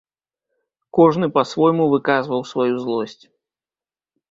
[0.99, 3.21] Кожны па-свойму выказваў сваю злосць.